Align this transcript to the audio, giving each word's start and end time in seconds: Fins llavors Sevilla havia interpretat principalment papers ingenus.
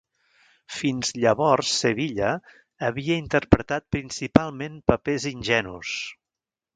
Fins 0.75 1.09
llavors 1.23 1.73
Sevilla 1.81 2.29
havia 2.87 3.17
interpretat 3.25 3.87
principalment 3.97 4.79
papers 4.93 5.29
ingenus. 5.33 5.93